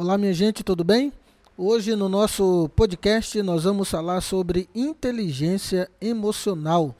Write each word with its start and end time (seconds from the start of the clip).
Olá, 0.00 0.16
minha 0.16 0.32
gente, 0.32 0.62
tudo 0.62 0.84
bem? 0.84 1.12
Hoje 1.56 1.96
no 1.96 2.08
nosso 2.08 2.70
podcast 2.76 3.42
nós 3.42 3.64
vamos 3.64 3.90
falar 3.90 4.20
sobre 4.20 4.70
inteligência 4.72 5.90
emocional, 6.00 6.94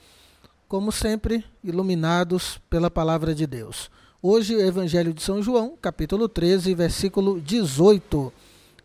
como 0.66 0.90
sempre, 0.90 1.44
iluminados 1.62 2.60
pela 2.68 2.90
palavra 2.90 3.36
de 3.36 3.46
Deus. 3.46 3.88
Hoje, 4.20 4.56
o 4.56 4.60
Evangelho 4.60 5.14
de 5.14 5.22
São 5.22 5.40
João, 5.40 5.78
capítulo 5.80 6.28
13, 6.28 6.74
versículo 6.74 7.40
18, 7.40 8.32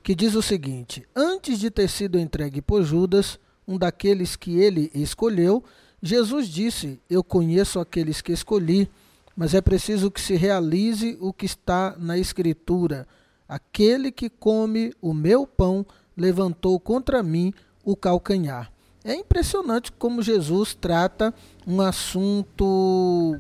que 0.04 0.14
diz 0.14 0.36
o 0.36 0.44
seguinte: 0.44 1.04
Antes 1.16 1.58
de 1.58 1.72
ter 1.72 1.90
sido 1.90 2.20
entregue 2.20 2.62
por 2.62 2.84
Judas, 2.84 3.40
um 3.68 3.80
daqueles 3.80 4.36
que 4.36 4.60
ele 4.60 4.92
escolheu, 4.94 5.64
Jesus 6.04 6.48
disse: 6.48 7.02
Eu 7.10 7.24
conheço 7.24 7.80
aqueles 7.80 8.22
que 8.22 8.32
escolhi, 8.32 8.88
mas 9.36 9.56
é 9.56 9.60
preciso 9.60 10.12
que 10.12 10.22
se 10.22 10.36
realize 10.36 11.18
o 11.20 11.34
que 11.34 11.48
está 11.48 11.96
na 11.98 12.16
Escritura 12.16 13.08
Aquele 13.54 14.12
que 14.12 14.32
come 14.32 14.96
o 15.00 15.14
meu 15.14 15.46
pão 15.46 15.86
levantou 16.18 16.80
contra 16.80 17.22
mim 17.22 17.54
o 17.86 17.96
calcanhar. 17.96 18.72
É 19.04 19.14
impressionante 19.14 19.92
como 19.92 20.24
Jesus 20.24 20.74
trata 20.74 21.32
um 21.68 21.80
assunto 21.80 23.40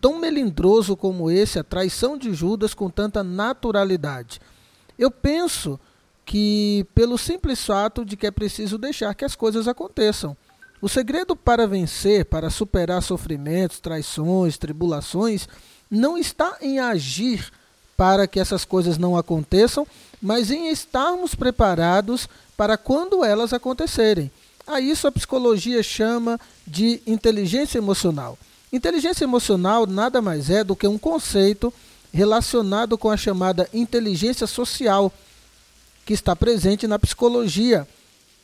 tão 0.00 0.18
melindroso 0.18 0.96
como 0.96 1.30
esse, 1.30 1.60
a 1.60 1.62
traição 1.62 2.18
de 2.18 2.34
Judas, 2.34 2.74
com 2.74 2.90
tanta 2.90 3.22
naturalidade. 3.22 4.40
Eu 4.98 5.12
penso 5.12 5.78
que, 6.24 6.84
pelo 6.92 7.16
simples 7.16 7.64
fato 7.64 8.04
de 8.04 8.16
que 8.16 8.26
é 8.26 8.32
preciso 8.32 8.76
deixar 8.76 9.14
que 9.14 9.24
as 9.24 9.36
coisas 9.36 9.68
aconteçam. 9.68 10.36
O 10.80 10.88
segredo 10.88 11.36
para 11.36 11.68
vencer, 11.68 12.24
para 12.24 12.50
superar 12.50 13.00
sofrimentos, 13.00 13.78
traições, 13.78 14.58
tribulações, 14.58 15.48
não 15.88 16.18
está 16.18 16.58
em 16.60 16.80
agir 16.80 17.52
para 17.96 18.26
que 18.26 18.40
essas 18.40 18.64
coisas 18.64 18.98
não 18.98 19.16
aconteçam, 19.16 19.86
mas 20.20 20.50
em 20.50 20.70
estarmos 20.70 21.34
preparados 21.34 22.28
para 22.56 22.76
quando 22.76 23.24
elas 23.24 23.52
acontecerem. 23.52 24.30
A 24.66 24.80
isso 24.80 25.06
a 25.06 25.12
psicologia 25.12 25.82
chama 25.82 26.38
de 26.66 27.02
inteligência 27.06 27.78
emocional. 27.78 28.38
Inteligência 28.72 29.24
emocional 29.24 29.86
nada 29.86 30.22
mais 30.22 30.48
é 30.48 30.62
do 30.62 30.76
que 30.76 30.86
um 30.86 30.96
conceito 30.96 31.72
relacionado 32.12 32.96
com 32.96 33.10
a 33.10 33.16
chamada 33.16 33.68
inteligência 33.72 34.46
social, 34.46 35.12
que 36.04 36.12
está 36.12 36.36
presente 36.36 36.86
na 36.86 36.98
psicologia. 36.98 37.86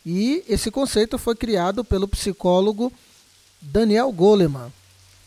E 0.04 0.42
esse 0.48 0.70
conceito 0.70 1.18
foi 1.18 1.36
criado 1.36 1.84
pelo 1.84 2.08
psicólogo 2.08 2.92
Daniel 3.60 4.10
Goleman. 4.10 4.72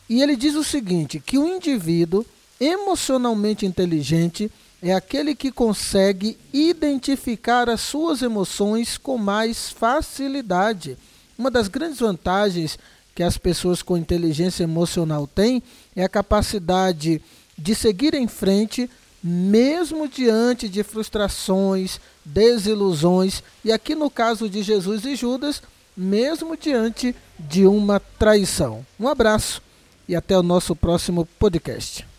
E 0.10 0.22
ele 0.22 0.36
diz 0.36 0.56
o 0.56 0.64
seguinte: 0.64 1.20
que 1.20 1.38
o 1.38 1.48
indivíduo 1.48 2.26
Emocionalmente 2.62 3.66
inteligente 3.66 4.52
é 4.84 4.94
aquele 4.94 5.34
que 5.34 5.52
consegue 5.52 6.38
identificar 6.54 7.68
as 7.68 7.82
suas 7.82 8.22
emoções 8.22 9.00
com 9.00 9.18
mais 9.18 9.72
facilidade. 9.72 10.96
Uma 11.36 11.50
das 11.50 11.68
grandes 11.68 12.00
vantagens 12.00 12.78
que 13.16 13.24
as 13.24 13.36
pessoas 13.36 13.82
com 13.82 13.98
inteligência 13.98 14.62
emocional 14.62 15.26
têm 15.26 15.64
é 15.96 16.04
a 16.04 16.10
capacidade 16.10 17.20
de 17.58 17.74
seguir 17.74 18.14
em 18.14 18.28
frente, 18.28 18.88
mesmo 19.24 20.08
diante 20.08 20.70
de 20.70 20.84
frustrações, 20.84 22.00
desilusões, 22.24 23.42
e 23.66 23.72
aqui 23.72 23.96
no 23.96 24.10
caso 24.10 24.48
de 24.48 24.62
Jesus 24.62 25.04
e 25.04 25.16
Judas, 25.16 25.64
mesmo 25.98 26.56
diante 26.56 27.16
de 27.40 27.66
uma 27.66 28.00
traição. 28.00 28.86
Um 29.00 29.08
abraço 29.08 29.64
e 30.08 30.16
até 30.16 30.38
o 30.38 30.44
nosso 30.44 30.76
próximo 30.76 31.28
podcast. 31.40 32.11